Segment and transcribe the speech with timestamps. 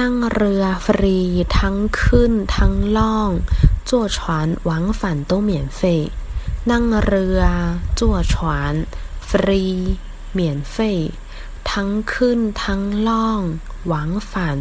[0.00, 1.18] นั่งเรือฟรี
[1.58, 3.30] ทั้งขึ้นทั้งล่อง
[3.88, 4.18] 坐船
[4.68, 5.80] 往返都免费
[6.70, 7.40] นั่งเรือ
[7.98, 8.00] 坐
[8.32, 8.34] 船
[9.28, 9.64] ฟรี
[10.38, 10.40] 免
[10.74, 10.76] 费
[11.70, 13.40] ทั้งขึ้นทั้งล่อง
[13.86, 14.56] หวังฝัน